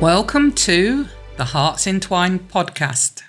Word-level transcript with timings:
Welcome 0.00 0.52
to 0.52 1.08
the 1.36 1.44
Hearts 1.44 1.86
Entwined 1.86 2.50
podcast. 2.50 3.20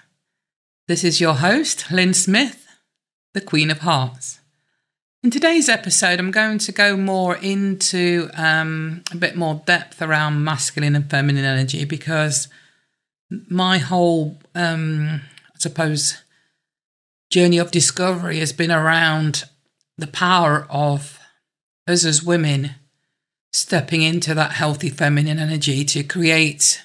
This 0.88 1.04
is 1.04 1.20
your 1.20 1.34
host, 1.34 1.92
Lynn 1.92 2.14
Smith, 2.14 2.66
the 3.34 3.42
Queen 3.42 3.70
of 3.70 3.80
Hearts. 3.80 4.40
In 5.22 5.32
today's 5.32 5.68
episode, 5.68 6.18
I'm 6.18 6.32
going 6.32 6.60
to 6.60 6.72
go 6.72 6.96
more 6.96 7.36
into 7.36 8.30
um, 8.36 9.04
a 9.12 9.18
bit 9.18 9.36
more 9.36 9.62
depth 9.66 10.02
around 10.02 10.46
masculine 10.46 10.96
and 10.96 11.12
feminine 11.12 11.44
energy 11.44 11.84
because 11.84 12.48
my 13.50 13.78
whole, 13.78 14.40
um, 14.56 15.24
I 15.54 15.60
suppose, 15.60 16.24
journey 17.30 17.58
of 17.58 17.72
discovery 17.72 18.40
has 18.40 18.54
been 18.54 18.72
around 18.72 19.44
the 19.98 20.08
power 20.08 20.66
of 20.70 21.20
us 21.86 22.06
as 22.06 22.24
women 22.24 22.76
stepping 23.52 24.02
into 24.02 24.34
that 24.34 24.52
healthy 24.52 24.90
feminine 24.90 25.40
energy 25.40 25.84
to 25.86 26.04
create 26.04 26.82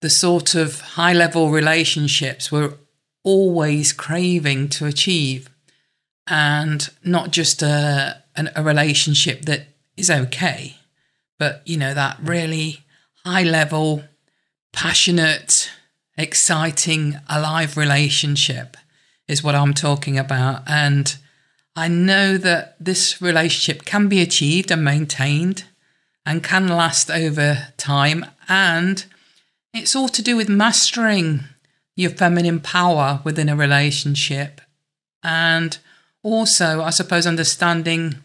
the 0.00 0.10
sort 0.10 0.54
of 0.54 0.80
high 0.80 1.12
level 1.12 1.50
relationships 1.50 2.50
we're 2.50 2.74
always 3.24 3.92
craving 3.92 4.68
to 4.68 4.86
achieve. 4.86 5.48
And 6.26 6.88
not 7.04 7.30
just 7.30 7.62
a, 7.62 8.22
a 8.36 8.62
relationship 8.62 9.42
that 9.42 9.66
is 9.96 10.10
okay 10.10 10.76
but 11.42 11.60
you 11.64 11.76
know 11.76 11.92
that 11.92 12.16
really 12.22 12.84
high 13.24 13.42
level 13.42 14.04
passionate 14.72 15.68
exciting 16.16 17.18
alive 17.28 17.76
relationship 17.76 18.76
is 19.26 19.42
what 19.42 19.56
i'm 19.56 19.74
talking 19.74 20.16
about. 20.16 20.62
And 20.68 21.16
i 21.74 21.88
know 21.88 22.38
that 22.38 22.76
this 22.78 23.20
relationship 23.20 23.84
can 23.84 24.06
be 24.06 24.20
achieved 24.22 24.70
and 24.70 24.84
maintained 24.84 25.64
and 26.24 26.42
can 26.42 26.68
last 26.68 27.10
over 27.10 27.68
time. 27.76 28.26
And 28.48 29.04
it's 29.74 29.96
all 29.96 30.08
to 30.08 30.22
do 30.22 30.36
with 30.36 30.48
mastering 30.48 31.40
your 31.96 32.10
feminine 32.10 32.60
power 32.60 33.20
within 33.24 33.48
a 33.48 33.56
relationship. 33.56 34.60
And 35.22 35.78
also, 36.22 36.82
I 36.82 36.90
suppose, 36.90 37.26
understanding 37.26 38.16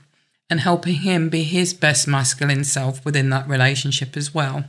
and 0.49 0.59
helping 0.59 0.95
him 0.95 1.29
be 1.29 1.43
his 1.43 1.73
best 1.73 2.07
masculine 2.07 2.63
self 2.63 3.03
within 3.03 3.29
that 3.29 3.47
relationship 3.47 4.15
as 4.15 4.33
well. 4.33 4.65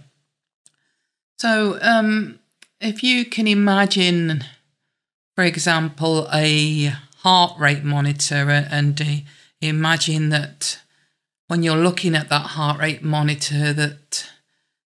So, 1.38 1.78
um, 1.82 2.40
if 2.80 3.02
you 3.02 3.24
can 3.24 3.46
imagine, 3.46 4.44
for 5.34 5.44
example, 5.44 6.28
a 6.32 6.92
heart 7.18 7.58
rate 7.58 7.84
monitor 7.84 8.50
and 8.50 9.00
uh, 9.00 9.04
imagine 9.60 10.30
that 10.30 10.80
when 11.48 11.62
you're 11.62 11.76
looking 11.76 12.14
at 12.14 12.28
that 12.28 12.48
heart 12.52 12.78
rate 12.78 13.02
monitor 13.02 13.72
that 13.72 14.30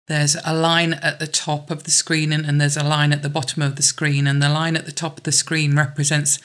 there's 0.06 0.36
a 0.44 0.54
line 0.54 0.94
at 0.94 1.18
the 1.18 1.26
top 1.26 1.70
of 1.70 1.84
the 1.84 1.90
screen 1.90 2.32
and, 2.32 2.46
and, 2.46 2.60
there's 2.60 2.76
a 2.76 2.84
line 2.84 3.12
at 3.12 3.22
the 3.22 3.28
bottom 3.28 3.62
of 3.62 3.76
the 3.76 3.82
screen 3.82 4.26
and 4.26 4.42
the 4.42 4.48
line 4.48 4.76
at 4.76 4.86
the 4.86 4.92
top 4.92 5.18
of 5.18 5.24
the 5.24 5.32
screen 5.32 5.76
represents 5.76 6.38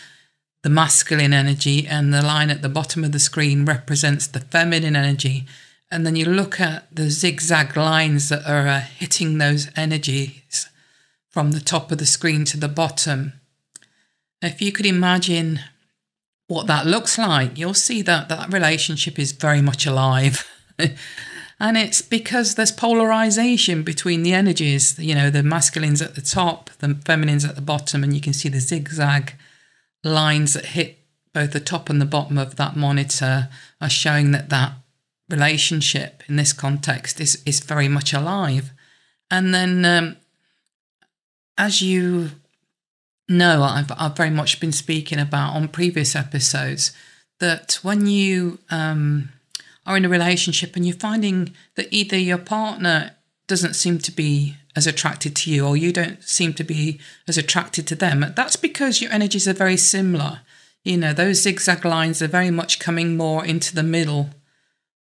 the 0.63 0.69
masculine 0.69 1.34
energy 1.34 1.88
and 1.88 2.13
the 2.13 2.22
line 2.22 2.50
at 2.50 2.61
the 2.61 2.69
bottom 2.69 3.03
of 3.03 3.11
the 3.11 3.19
screen 3.19 3.66
represents 3.66 4.28
the 4.28 4.39
feminine 4.39 4.95
energy. 4.95 5.45
And 5.91 6.06
then 6.06 6.16
you 6.16 6.25
look 6.25 6.59
at 6.59 6.94
the 6.94 7.09
zigzag 7.09 7.75
lines 7.75 8.29
that 8.29 8.45
are 8.45 8.67
uh, 8.67 8.79
hitting 8.79 9.38
those 9.38 9.69
energies 9.75 10.69
from 11.29 11.51
the 11.51 11.59
top 11.59 11.91
of 11.91 11.97
the 11.97 12.05
screen 12.05 12.45
to 12.45 12.57
the 12.57 12.67
bottom. 12.67 13.34
If 14.41 14.61
you 14.61 14.72
could 14.72 14.85
imagine 14.85 15.61
what 16.49 16.65
that 16.65 16.87
looks 16.87 17.17
like, 17.17 17.57
you'll 17.59 17.75
see 17.75 18.01
that 18.01 18.27
that 18.27 18.51
relationship 18.51 19.19
is 19.19 19.31
very 19.31 19.61
much 19.61 19.85
alive. 19.85 20.49
and 21.59 21.77
it's 21.77 22.01
because 22.01 22.55
there's 22.55 22.71
polarization 22.71 23.83
between 23.83 24.23
the 24.23 24.33
energies, 24.33 24.97
you 24.97 25.13
know, 25.13 25.29
the 25.29 25.43
masculines 25.43 26.01
at 26.01 26.15
the 26.15 26.21
top, 26.21 26.71
the 26.79 26.95
feminines 27.05 27.45
at 27.45 27.53
the 27.53 27.61
bottom, 27.61 28.03
and 28.03 28.15
you 28.15 28.19
can 28.19 28.33
see 28.33 28.49
the 28.49 28.59
zigzag 28.59 29.35
lines 30.03 30.55
that 30.55 30.65
hit 30.65 30.97
both 31.35 31.51
the 31.51 31.59
top 31.59 31.87
and 31.87 32.01
the 32.01 32.05
bottom 32.05 32.39
of 32.39 32.55
that 32.55 32.75
monitor 32.75 33.47
are 33.79 33.89
showing 33.89 34.31
that 34.31 34.49
that 34.49 34.73
relationship 35.29 36.23
in 36.27 36.35
this 36.35 36.51
context 36.51 37.21
is 37.21 37.43
is 37.45 37.59
very 37.59 37.87
much 37.87 38.11
alive. 38.11 38.71
And 39.29 39.53
then 39.53 39.85
um, 39.85 40.17
as 41.59 41.83
you 41.83 42.31
no, 43.29 43.62
I've, 43.62 43.91
I've 43.95 44.17
very 44.17 44.31
much 44.31 44.59
been 44.59 44.72
speaking 44.72 45.19
about 45.19 45.56
on 45.56 45.67
previous 45.67 46.16
episodes 46.16 46.91
that 47.40 47.79
when 47.84 48.07
you 48.07 48.57
um, 48.72 49.29
are 49.85 49.95
in 49.95 50.03
a 50.03 50.09
relationship 50.09 50.75
and 50.75 50.85
you're 50.85 50.97
finding 50.97 51.53
that 51.75 51.88
either 51.91 52.17
your 52.17 52.40
partner 52.40 53.12
doesn't 53.47 53.75
seem 53.75 54.00
to 54.00 54.12
be 54.12 54.56
as 54.75 54.88
attracted 54.88 55.35
to 55.35 55.51
you 55.51 55.66
or 55.66 55.78
you 55.78 55.94
don't 55.94 56.23
seem 56.23 56.53
to 56.53 56.63
be 56.63 57.00
as 57.28 57.38
attracted 57.38 57.85
to 57.88 57.95
them, 57.95 58.25
that's 58.35 58.56
because 58.56 59.00
your 59.00 59.12
energies 59.12 59.47
are 59.47 59.53
very 59.53 59.78
similar. 59.78 60.41
You 60.84 60.97
know, 60.97 61.13
those 61.13 61.44
zigzag 61.44 61.85
lines 61.85 62.22
are 62.23 62.28
very 62.28 62.51
much 62.51 62.79
coming 62.79 63.16
more 63.16 63.46
into 63.46 63.75
the 63.75 63.84
middle 63.84 64.31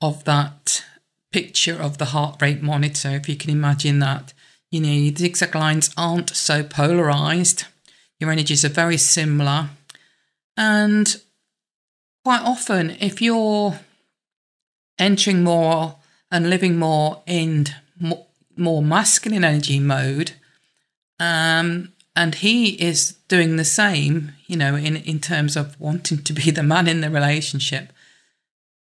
of 0.01 0.25
that 0.25 0.85
picture 1.31 1.81
of 1.81 1.99
the 1.99 2.07
heart 2.07 2.43
rate 2.43 2.63
monitor, 2.63 3.11
if 3.11 3.29
you 3.29 3.37
can 3.37 3.51
imagine 3.51 4.01
that. 4.01 4.33
You 4.71 4.81
know, 4.81 4.89
the 4.89 5.15
zigzag 5.17 5.55
lines 5.55 5.91
aren't 5.97 6.31
so 6.31 6.65
polarized 6.65 7.65
your 8.19 8.31
energies 8.31 8.65
are 8.65 8.71
very 8.71 8.97
similar. 8.97 9.71
And 10.57 11.21
quite 12.25 12.43
often, 12.43 12.97
if 13.01 13.23
you're 13.23 13.79
entering 14.99 15.45
more 15.45 15.97
and 16.31 16.51
living 16.51 16.77
more 16.77 17.23
in 17.27 17.67
more 18.57 18.83
masculine 18.83 19.45
energy 19.45 19.79
mode, 19.79 20.33
um, 21.21 21.93
and 22.15 22.35
he 22.37 22.71
is 22.83 23.13
doing 23.29 23.57
the 23.57 23.65
same, 23.65 24.33
you 24.47 24.57
know, 24.57 24.75
in, 24.75 24.97
in 24.97 25.21
terms 25.21 25.57
of 25.57 25.79
wanting 25.81 26.19
to 26.25 26.33
be 26.33 26.51
the 26.51 26.63
man 26.63 26.89
in 26.89 27.01
the 27.01 27.11
relationship, 27.11 27.93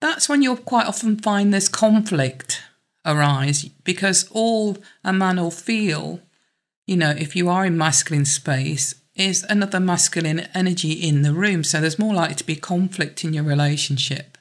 that's 0.00 0.28
when 0.28 0.42
you'll 0.42 0.56
quite 0.56 0.86
often 0.86 1.16
find 1.16 1.52
this 1.54 1.68
conflict 1.68 2.62
arise 3.06 3.64
because 3.84 4.28
all 4.30 4.76
a 5.02 5.12
man 5.12 5.40
will 5.40 5.50
feel, 5.50 6.20
you 6.86 6.96
know, 6.96 7.10
if 7.10 7.34
you 7.34 7.48
are 7.48 7.64
in 7.64 7.78
masculine 7.78 8.24
space, 8.24 8.94
is 9.14 9.44
another 9.48 9.80
masculine 9.80 10.48
energy 10.54 10.92
in 10.92 11.22
the 11.22 11.32
room. 11.32 11.64
So 11.64 11.80
there's 11.80 11.98
more 11.98 12.14
likely 12.14 12.36
to 12.36 12.46
be 12.46 12.56
conflict 12.56 13.24
in 13.24 13.34
your 13.34 13.44
relationship. 13.44 14.38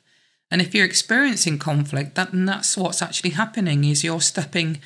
And 0.49 0.61
if 0.61 0.75
you're 0.75 0.85
experiencing 0.85 1.59
conflict, 1.59 2.15
that, 2.15 2.29
that's 2.33 2.77
what's 2.77 3.01
actually 3.01 3.31
happening 3.31 3.83
is 3.83 4.03
you're 4.03 4.21
stepping 4.21 4.79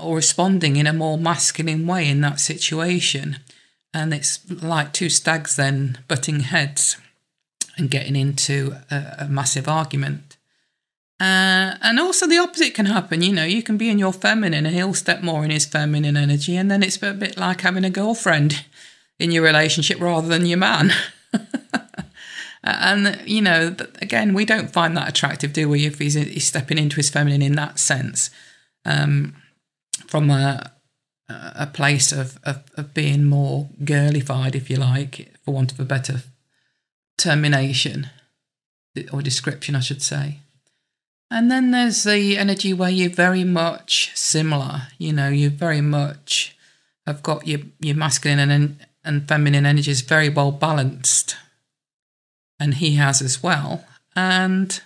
or 0.00 0.16
responding 0.16 0.76
in 0.76 0.86
a 0.86 0.92
more 0.92 1.16
masculine 1.16 1.86
way 1.86 2.08
in 2.08 2.20
that 2.20 2.40
situation. 2.40 3.38
And 3.94 4.12
it's 4.12 4.40
like 4.50 4.92
two 4.92 5.08
stags 5.08 5.56
then 5.56 5.98
butting 6.08 6.40
heads 6.40 6.96
and 7.76 7.90
getting 7.90 8.16
into 8.16 8.76
a, 8.90 9.14
a 9.20 9.28
massive 9.28 9.68
argument. 9.68 10.36
Uh, 11.18 11.80
and 11.80 11.98
also 11.98 12.26
the 12.26 12.38
opposite 12.38 12.74
can 12.74 12.86
happen. 12.86 13.22
You 13.22 13.32
know, 13.32 13.44
you 13.44 13.62
can 13.62 13.78
be 13.78 13.88
in 13.88 13.98
your 13.98 14.12
feminine 14.12 14.66
and 14.66 14.74
he'll 14.74 14.92
step 14.92 15.22
more 15.22 15.44
in 15.44 15.50
his 15.50 15.64
feminine 15.64 16.16
energy. 16.16 16.56
And 16.56 16.70
then 16.70 16.82
it's 16.82 17.02
a 17.02 17.14
bit 17.14 17.38
like 17.38 17.62
having 17.62 17.84
a 17.84 17.90
girlfriend 17.90 18.64
in 19.18 19.30
your 19.30 19.42
relationship 19.42 20.00
rather 20.00 20.28
than 20.28 20.46
your 20.46 20.58
man. 20.58 20.92
and 22.64 23.20
you 23.26 23.42
know, 23.42 23.74
again, 24.00 24.34
we 24.34 24.44
don't 24.44 24.72
find 24.72 24.96
that 24.96 25.08
attractive, 25.08 25.52
do 25.52 25.68
we? 25.68 25.86
If 25.86 25.98
he's, 25.98 26.14
he's 26.14 26.46
stepping 26.46 26.78
into 26.78 26.96
his 26.96 27.10
feminine 27.10 27.42
in 27.42 27.56
that 27.56 27.78
sense, 27.78 28.30
um, 28.84 29.34
from 30.06 30.30
a 30.30 30.72
a 31.28 31.66
place 31.66 32.12
of, 32.12 32.38
of, 32.44 32.62
of 32.76 32.94
being 32.94 33.24
more 33.24 33.68
girlified, 33.84 34.54
if 34.54 34.70
you 34.70 34.76
like, 34.76 35.32
for 35.44 35.52
want 35.52 35.72
of 35.72 35.80
a 35.80 35.84
better 35.84 36.22
termination 37.18 38.10
or 39.12 39.22
description, 39.22 39.74
I 39.74 39.80
should 39.80 40.02
say. 40.02 40.38
And 41.30 41.50
then 41.50 41.72
there's 41.72 42.04
the 42.04 42.38
energy 42.38 42.72
where 42.72 42.90
you're 42.90 43.10
very 43.10 43.42
much 43.42 44.12
similar. 44.16 44.82
You 44.98 45.12
know, 45.12 45.28
you 45.28 45.50
very 45.50 45.80
much 45.80 46.56
have 47.04 47.22
got 47.22 47.46
your 47.48 47.60
your 47.80 47.96
masculine 47.96 48.50
and 48.50 48.86
and 49.06 49.28
feminine 49.28 49.66
energy 49.66 49.90
is 49.90 50.00
very 50.00 50.28
well 50.28 50.52
balanced. 50.52 51.36
And 52.58 52.74
he 52.74 52.96
has 52.96 53.20
as 53.20 53.42
well. 53.42 53.84
And 54.14 54.80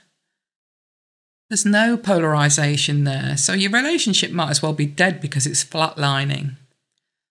there's 1.49 1.67
no 1.67 1.97
polarization 1.97 3.05
there. 3.05 3.37
So 3.37 3.53
your 3.53 3.73
relationship 3.73 4.31
might 4.31 4.51
as 4.51 4.63
well 4.63 4.73
be 4.73 4.87
dead 4.87 5.21
because 5.21 5.47
it's 5.47 5.65
flatlining. 5.65 6.57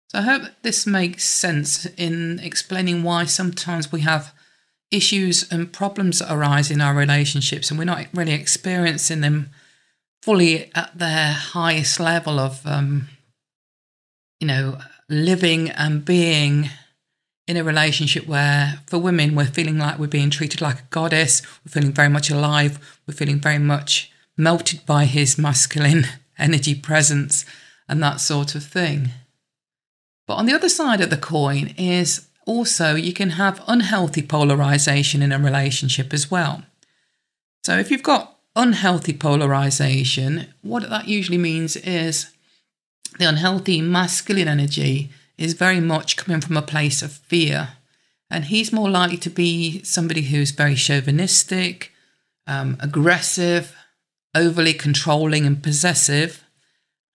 So 0.10 0.20
I 0.20 0.22
hope 0.24 0.42
this 0.62 0.88
makes 0.88 1.24
sense 1.24 1.86
in 1.86 2.40
explaining 2.40 3.04
why 3.04 3.26
sometimes 3.26 3.92
we 3.92 4.02
have 4.02 4.34
issues 4.92 5.50
and 5.52 5.72
problems 5.72 6.20
that 6.20 6.34
arise 6.34 6.72
in 6.72 6.82
our 6.82 6.96
relationships 6.96 7.70
and 7.70 7.78
we're 7.78 7.86
not 7.86 8.08
really 8.14 8.34
experiencing 8.34 9.22
them 9.22 9.52
fully 10.22 10.74
at 10.74 10.98
their 10.98 11.32
highest 11.32 12.00
level 12.00 12.40
of, 12.40 12.66
um, 12.66 13.08
you 14.40 14.48
know, 14.48 14.80
living 15.10 15.70
and 15.72 16.06
being 16.06 16.70
in 17.48 17.58
a 17.58 17.64
relationship 17.64 18.28
where 18.28 18.80
for 18.86 19.00
women 19.00 19.34
we're 19.34 19.46
feeling 19.46 19.80
like 19.80 19.98
we're 19.98 20.08
being 20.08 20.30
treated 20.30 20.62
like 20.62 20.80
a 20.80 20.88
goddess. 20.92 21.42
We're 21.66 21.72
feeling 21.72 21.92
very 21.92 22.10
much 22.10 22.30
alive. 22.30 23.00
We're 23.08 23.16
feeling 23.16 23.40
very 23.40 23.58
much 23.58 24.12
melted 24.38 24.86
by 24.86 25.06
his 25.06 25.38
masculine 25.38 26.06
energy 26.38 26.76
presence 26.76 27.46
and 27.88 28.02
that 28.04 28.22
sort 28.22 28.54
of 28.54 28.64
thing. 28.64 29.10
But 30.28 30.36
on 30.36 30.46
the 30.46 30.54
other 30.54 30.70
side 30.70 31.02
of 31.02 31.10
the 31.10 31.18
coin 31.18 31.74
is 31.76 32.28
also 32.46 32.94
you 32.94 33.14
can 33.14 33.32
have 33.32 33.64
unhealthy 33.68 34.22
polarization 34.22 35.24
in 35.24 35.32
a 35.32 35.40
relationship 35.40 36.14
as 36.14 36.30
well. 36.30 36.64
So 37.64 37.78
if 37.78 37.90
you've 37.90 38.04
got 38.04 38.38
unhealthy 38.56 39.14
polarization 39.14 40.48
what 40.62 40.90
that 40.90 41.08
usually 41.08 41.38
means 41.38 41.76
is 41.78 42.32
the 43.18 43.26
unhealthy 43.26 43.82
masculine 43.82 44.48
energy 44.48 45.12
is 45.38 45.54
very 45.54 45.80
much 45.80 46.18
coming 46.18 46.42
from 46.42 46.58
a 46.58 46.62
place 46.62 47.02
of 47.02 47.12
fear. 47.12 47.70
And 48.30 48.46
he's 48.46 48.74
more 48.74 48.90
likely 48.90 49.18
to 49.18 49.30
be 49.30 49.82
somebody 49.84 50.24
who's 50.24 50.52
very 50.52 50.76
chauvinistic, 50.76 51.92
um, 52.46 52.78
aggressive, 52.80 53.76
overly 54.36 54.74
controlling, 54.74 55.46
and 55.46 55.64
possessive. 55.64 56.44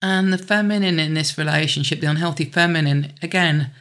And 0.01 0.33
the 0.33 0.37
feminine 0.37 0.99
in 0.99 1.13
this 1.13 1.37
relationship, 1.37 2.01
the 2.01 2.09
unhealthy 2.09 2.45
feminine, 2.45 3.13
again, 3.21 3.71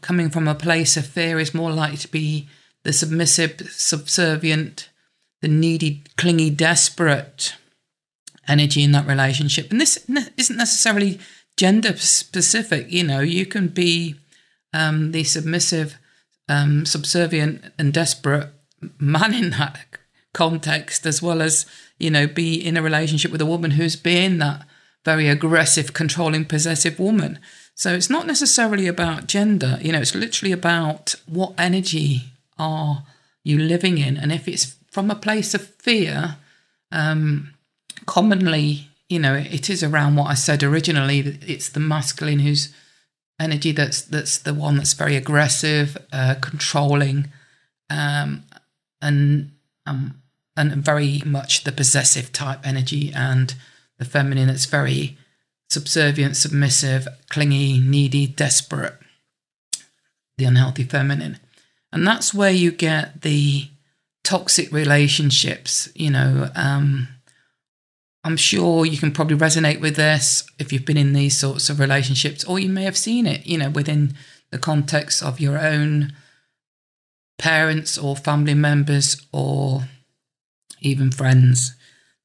coming 0.00 0.30
from 0.30 0.48
a 0.48 0.54
place 0.54 0.96
of 0.96 1.06
fear, 1.06 1.38
is 1.38 1.54
more 1.54 1.70
likely 1.70 1.98
to 1.98 2.08
be 2.08 2.48
the 2.82 2.92
submissive, 2.92 3.70
subservient, 3.70 4.88
the 5.40 5.48
needy, 5.48 6.02
clingy, 6.16 6.50
desperate 6.50 7.54
energy 8.48 8.82
in 8.82 8.92
that 8.92 9.06
relationship. 9.06 9.70
And 9.70 9.80
this 9.80 10.04
isn't 10.36 10.56
necessarily 10.56 11.20
gender 11.56 11.96
specific. 11.96 12.90
You 12.90 13.04
know, 13.04 13.20
you 13.20 13.46
can 13.46 13.68
be 13.68 14.16
um, 14.72 15.12
the 15.12 15.24
submissive, 15.24 15.98
um, 16.48 16.86
subservient, 16.86 17.64
and 17.78 17.92
desperate 17.92 18.48
man 18.98 19.34
in 19.34 19.50
that 19.50 19.78
context, 20.32 21.06
as 21.06 21.22
well 21.22 21.42
as 21.42 21.66
you 22.02 22.10
know, 22.10 22.26
be 22.26 22.54
in 22.54 22.76
a 22.76 22.82
relationship 22.82 23.30
with 23.30 23.40
a 23.40 23.46
woman 23.46 23.72
who's 23.72 23.94
being 23.94 24.38
that 24.38 24.66
very 25.04 25.28
aggressive, 25.28 25.92
controlling, 25.92 26.44
possessive 26.44 26.98
woman. 26.98 27.38
So 27.76 27.94
it's 27.94 28.10
not 28.10 28.26
necessarily 28.26 28.88
about 28.88 29.28
gender. 29.28 29.78
You 29.80 29.92
know, 29.92 30.00
it's 30.00 30.14
literally 30.14 30.50
about 30.50 31.14
what 31.26 31.54
energy 31.56 32.32
are 32.58 33.04
you 33.44 33.56
living 33.56 33.98
in, 33.98 34.16
and 34.16 34.32
if 34.32 34.48
it's 34.48 34.76
from 34.90 35.10
a 35.10 35.14
place 35.14 35.54
of 35.54 35.66
fear, 35.76 36.36
um, 36.90 37.54
commonly 38.06 38.88
you 39.12 39.18
know, 39.18 39.34
it 39.34 39.68
is 39.68 39.82
around 39.82 40.16
what 40.16 40.30
I 40.30 40.34
said 40.34 40.62
originally. 40.62 41.38
It's 41.46 41.68
the 41.68 41.80
masculine 41.80 42.38
whose 42.38 42.74
energy 43.38 43.70
that's 43.72 44.00
that's 44.00 44.38
the 44.38 44.54
one 44.54 44.76
that's 44.76 44.94
very 44.94 45.16
aggressive, 45.16 45.98
uh, 46.10 46.36
controlling, 46.40 47.30
um, 47.90 48.44
and 49.02 49.52
um, 49.84 50.22
and 50.56 50.82
very 50.82 51.20
much 51.26 51.64
the 51.64 51.72
possessive 51.72 52.32
type 52.32 52.60
energy, 52.64 53.12
and 53.14 53.54
the 53.98 54.06
feminine 54.06 54.46
that's 54.46 54.64
very 54.64 55.18
subservient, 55.68 56.38
submissive, 56.38 57.06
clingy, 57.28 57.78
needy, 57.78 58.26
desperate. 58.26 58.98
The 60.38 60.46
unhealthy 60.46 60.84
feminine, 60.84 61.38
and 61.92 62.06
that's 62.06 62.32
where 62.32 62.50
you 62.50 62.72
get 62.72 63.20
the 63.20 63.68
toxic 64.24 64.72
relationships. 64.72 65.90
You 65.94 66.12
know. 66.12 66.50
Um, 66.54 67.08
I'm 68.24 68.36
sure 68.36 68.86
you 68.86 68.98
can 68.98 69.12
probably 69.12 69.36
resonate 69.36 69.80
with 69.80 69.96
this 69.96 70.44
if 70.58 70.72
you've 70.72 70.84
been 70.84 70.96
in 70.96 71.12
these 71.12 71.36
sorts 71.36 71.68
of 71.68 71.80
relationships, 71.80 72.44
or 72.44 72.58
you 72.58 72.68
may 72.68 72.84
have 72.84 72.96
seen 72.96 73.26
it, 73.26 73.46
you 73.46 73.58
know, 73.58 73.70
within 73.70 74.14
the 74.50 74.58
context 74.58 75.22
of 75.22 75.40
your 75.40 75.58
own 75.58 76.12
parents 77.38 77.98
or 77.98 78.14
family 78.14 78.54
members 78.54 79.26
or 79.32 79.88
even 80.80 81.10
friends 81.10 81.74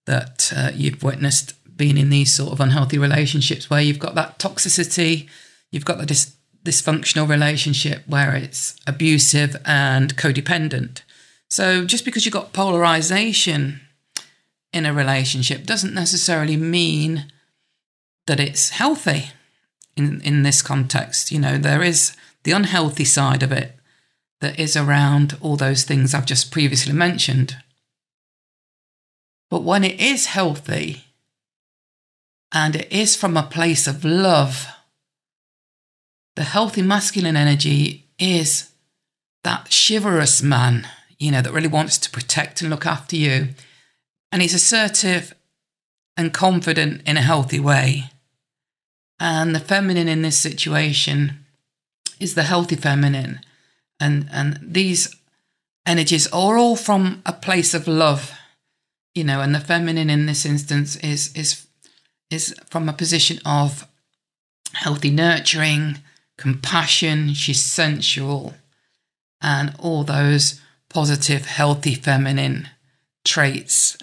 that 0.06 0.54
uh, 0.56 0.72
you've 0.74 1.04
witnessed 1.04 1.54
being 1.76 1.98
in 1.98 2.10
these 2.10 2.34
sort 2.34 2.52
of 2.52 2.60
unhealthy 2.60 2.98
relationships 2.98 3.70
where 3.70 3.82
you've 3.82 4.00
got 4.00 4.16
that 4.16 4.40
toxicity, 4.40 5.28
you've 5.72 5.86
got 5.86 5.98
the 5.98 6.06
dis- 6.06 6.36
dysfunctional 6.64 7.28
relationship 7.28 8.04
where 8.08 8.36
it's 8.36 8.76
abusive 8.86 9.56
and 9.66 10.16
codependent. 10.18 11.02
So 11.50 11.86
just 11.86 12.06
because 12.06 12.26
you've 12.26 12.34
got 12.34 12.54
polarization 12.54 13.82
in 14.78 14.86
a 14.86 14.94
relationship 14.94 15.66
doesn't 15.66 15.94
necessarily 15.94 16.56
mean 16.56 17.26
that 18.28 18.40
it's 18.40 18.70
healthy 18.70 19.32
in, 19.96 20.22
in 20.22 20.44
this 20.44 20.62
context. 20.62 21.32
You 21.32 21.40
know, 21.40 21.58
there 21.58 21.84
is 21.84 22.16
the 22.44 22.52
unhealthy 22.52 23.06
side 23.06 23.44
of 23.44 23.52
it 23.52 23.74
that 24.40 24.60
is 24.60 24.78
around 24.78 25.36
all 25.42 25.58
those 25.58 25.84
things 25.84 26.14
I've 26.14 26.26
just 26.26 26.52
previously 26.52 26.94
mentioned. 26.94 27.58
But 29.50 29.64
when 29.64 29.84
it 29.84 30.00
is 30.00 30.28
healthy 30.28 31.06
and 32.54 32.76
it 32.76 32.92
is 32.92 33.16
from 33.16 33.36
a 33.36 33.44
place 33.44 33.88
of 33.88 34.06
love, 34.06 34.68
the 36.36 36.44
healthy 36.44 36.84
masculine 36.84 37.36
energy 37.36 38.06
is 38.20 38.72
that 39.44 39.74
chivalrous 39.74 40.44
man, 40.44 40.88
you 41.18 41.32
know, 41.32 41.42
that 41.42 41.54
really 41.54 41.68
wants 41.68 41.98
to 41.98 42.12
protect 42.12 42.62
and 42.62 42.70
look 42.70 42.86
after 42.86 43.16
you 43.16 43.50
and 44.32 44.42
he's 44.42 44.54
assertive 44.54 45.34
and 46.16 46.34
confident 46.34 47.02
in 47.08 47.18
a 47.18 47.22
healthy 47.22 47.60
way. 47.60 48.12
And 49.20 49.56
the 49.56 49.60
feminine 49.60 50.08
in 50.08 50.22
this 50.22 50.38
situation 50.38 51.46
is 52.20 52.36
the 52.36 52.44
healthy 52.44 52.76
feminine. 52.76 53.40
And, 54.00 54.28
and 54.32 54.60
these 54.62 55.16
energies 55.86 56.28
are 56.28 56.58
all 56.58 56.76
from 56.76 57.22
a 57.26 57.34
place 57.34 57.74
of 57.74 57.88
love, 57.88 58.32
you 59.16 59.24
know, 59.24 59.42
and 59.42 59.56
the 59.56 59.60
feminine 59.60 60.10
in 60.10 60.26
this 60.26 60.46
instance 60.46 60.96
is, 60.98 61.36
is, 61.36 61.68
is 62.30 62.54
from 62.70 62.90
a 62.90 62.94
position 62.94 63.40
of 63.46 63.88
healthy 64.74 65.10
nurturing, 65.10 66.00
compassion, 66.38 67.34
she's 67.34 67.64
sensual, 67.64 68.54
and 69.42 69.74
all 69.80 70.04
those 70.04 70.62
positive, 70.90 71.46
healthy 71.46 71.96
feminine 71.96 72.70
traits 73.26 73.98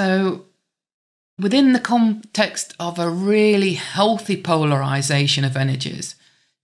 so, 0.00 0.46
within 1.38 1.74
the 1.74 1.78
context 1.78 2.72
of 2.80 2.98
a 2.98 3.10
really 3.10 3.74
healthy 3.74 4.34
polarization 4.34 5.44
of 5.44 5.58
energies, 5.58 6.14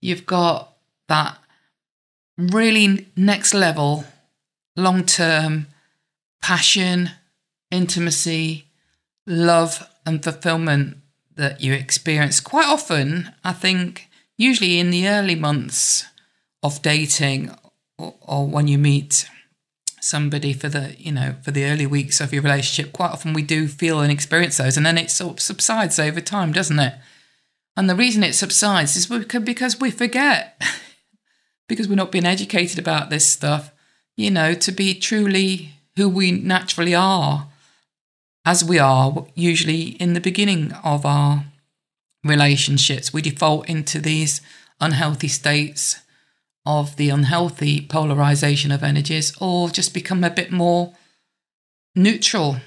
you've 0.01 0.25
got 0.25 0.73
that 1.07 1.37
really 2.35 3.09
next 3.15 3.53
level, 3.53 4.05
long 4.75 5.03
term 5.03 5.67
passion, 6.41 7.11
intimacy, 7.69 8.65
love, 9.27 9.87
and 10.03 10.23
fulfillment 10.23 10.97
that 11.35 11.61
you 11.61 11.73
experience 11.73 12.39
quite 12.39 12.65
often. 12.65 13.35
I 13.43 13.53
think, 13.53 14.07
usually 14.35 14.79
in 14.79 14.89
the 14.89 15.07
early 15.07 15.35
months 15.35 16.05
of 16.63 16.81
dating 16.81 17.55
or, 17.99 18.15
or 18.19 18.47
when 18.47 18.67
you 18.67 18.79
meet 18.79 19.29
somebody 19.99 20.53
for 20.53 20.69
the 20.69 20.95
you 20.97 21.11
know 21.11 21.35
for 21.41 21.51
the 21.51 21.65
early 21.65 21.85
weeks 21.85 22.21
of 22.21 22.31
your 22.31 22.43
relationship 22.43 22.93
quite 22.93 23.11
often 23.11 23.33
we 23.33 23.41
do 23.41 23.67
feel 23.67 23.99
and 23.99 24.11
experience 24.11 24.57
those 24.57 24.77
and 24.77 24.85
then 24.85 24.97
it 24.97 25.09
sort 25.09 25.33
of 25.33 25.39
subsides 25.39 25.99
over 25.99 26.21
time 26.21 26.51
doesn't 26.51 26.79
it? 26.79 26.93
And 27.75 27.89
the 27.89 27.95
reason 27.95 28.23
it 28.23 28.33
subsides 28.33 28.95
is 28.95 29.07
because 29.39 29.79
we 29.79 29.91
forget. 29.91 30.61
Because 31.69 31.89
we're 31.89 31.95
not 31.95 32.13
being 32.13 32.25
educated 32.25 32.79
about 32.79 33.09
this 33.09 33.27
stuff 33.27 33.73
you 34.15 34.31
know 34.31 34.53
to 34.53 34.71
be 34.71 34.93
truly 34.93 35.73
who 35.97 36.07
we 36.07 36.31
naturally 36.31 36.95
are 36.95 37.47
as 38.45 38.63
we 38.63 38.79
are 38.79 39.25
usually 39.35 39.89
in 39.99 40.13
the 40.13 40.21
beginning 40.21 40.71
of 40.83 41.05
our 41.05 41.43
relationships. 42.23 43.11
We 43.11 43.21
default 43.21 43.67
into 43.67 43.99
these 43.99 44.39
unhealthy 44.79 45.27
states 45.27 46.01
of 46.67 46.95
the 46.97 47.09
unhealthy 47.09 47.81
polarization 47.81 48.71
of 48.71 48.83
energies 48.83 49.33
or 49.39 49.69
just 49.69 49.93
become 49.93 50.23
a 50.23 50.29
bit 50.29 50.51
more 50.51 50.93
neutral 51.95 52.57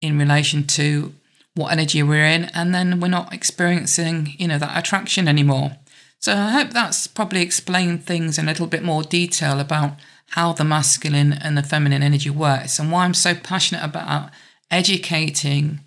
in 0.00 0.18
relation 0.18 0.66
to 0.66 1.14
what 1.54 1.72
energy 1.72 2.02
we're 2.02 2.24
in 2.24 2.44
and 2.46 2.74
then 2.74 3.00
we're 3.00 3.08
not 3.08 3.34
experiencing 3.34 4.34
you 4.38 4.48
know 4.48 4.58
that 4.58 4.76
attraction 4.76 5.28
anymore. 5.28 5.76
So 6.18 6.32
i 6.32 6.50
hope 6.50 6.70
that's 6.70 7.06
probably 7.06 7.42
explained 7.42 8.04
things 8.04 8.38
in 8.38 8.46
a 8.46 8.50
little 8.50 8.66
bit 8.66 8.82
more 8.82 9.02
detail 9.02 9.60
about 9.60 9.92
how 10.30 10.52
the 10.52 10.64
masculine 10.64 11.32
and 11.32 11.56
the 11.56 11.62
feminine 11.62 12.02
energy 12.02 12.30
works 12.30 12.78
and 12.78 12.90
why 12.90 13.04
I'm 13.04 13.14
so 13.14 13.34
passionate 13.34 13.84
about 13.84 14.30
educating 14.70 15.80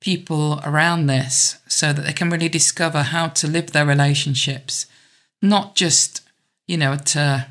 people 0.00 0.60
around 0.64 1.06
this 1.06 1.58
so 1.68 1.92
that 1.92 2.02
they 2.02 2.12
can 2.12 2.30
really 2.30 2.48
discover 2.48 3.02
how 3.02 3.28
to 3.28 3.46
live 3.46 3.72
their 3.72 3.84
relationships, 3.84 4.86
not 5.42 5.74
just, 5.74 6.22
you 6.70 6.76
know, 6.76 6.92
at 6.92 7.16
a, 7.16 7.48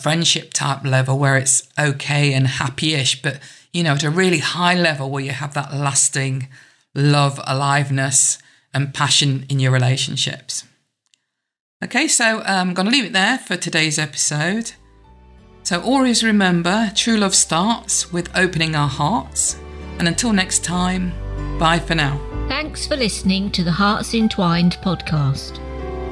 friendship 0.00 0.52
type 0.52 0.84
level 0.84 1.18
where 1.18 1.36
it's 1.36 1.68
okay 1.76 2.32
and 2.32 2.46
happy 2.46 2.94
ish, 2.94 3.20
but, 3.20 3.40
you 3.72 3.82
know, 3.82 3.94
at 3.94 4.04
a 4.04 4.10
really 4.10 4.38
high 4.38 4.74
level 4.74 5.10
where 5.10 5.24
you 5.24 5.32
have 5.32 5.54
that 5.54 5.74
lasting 5.74 6.48
love, 6.94 7.40
aliveness, 7.48 8.38
and 8.72 8.94
passion 8.94 9.44
in 9.48 9.58
your 9.58 9.72
relationships. 9.72 10.64
Okay, 11.82 12.06
so 12.06 12.38
um, 12.46 12.68
I'm 12.68 12.74
going 12.74 12.86
to 12.86 12.92
leave 12.92 13.06
it 13.06 13.12
there 13.12 13.38
for 13.38 13.56
today's 13.56 13.98
episode. 13.98 14.70
So 15.64 15.82
always 15.82 16.22
remember 16.22 16.92
true 16.94 17.16
love 17.16 17.34
starts 17.34 18.12
with 18.12 18.30
opening 18.36 18.76
our 18.76 18.88
hearts. 18.88 19.58
And 19.98 20.06
until 20.06 20.32
next 20.32 20.62
time, 20.62 21.12
bye 21.58 21.80
for 21.80 21.96
now. 21.96 22.20
Thanks 22.48 22.86
for 22.86 22.96
listening 22.96 23.50
to 23.50 23.64
the 23.64 23.72
Hearts 23.72 24.14
Entwined 24.14 24.78
podcast. 24.80 25.58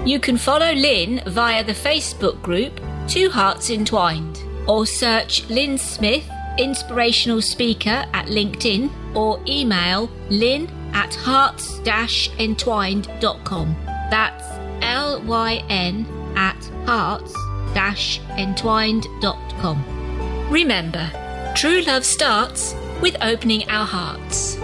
You 0.04 0.18
can 0.18 0.38
follow 0.38 0.72
Lynn 0.72 1.22
via 1.26 1.62
the 1.62 1.72
Facebook 1.72 2.40
group 2.42 2.80
Two 3.06 3.28
Hearts 3.28 3.68
Entwined 3.70 4.42
or 4.66 4.86
search 4.86 5.46
Lynn 5.50 5.76
Smith, 5.76 6.26
inspirational 6.58 7.42
speaker 7.42 8.06
at 8.12 8.26
LinkedIn 8.26 8.90
or 9.14 9.40
email 9.46 10.10
lynn 10.28 10.68
at 10.94 11.14
hearts-entwined.com. 11.14 13.76
That's 14.10 14.44
L 14.82 15.22
Y 15.22 15.62
N 15.68 16.06
at 16.36 16.64
hearts 16.86 17.34
entwined.com. 18.36 19.84
Remember, 20.50 21.52
true 21.54 21.82
love 21.82 22.04
starts 22.04 22.74
with 23.00 23.16
opening 23.22 23.68
our 23.68 23.86
hearts. 23.86 24.58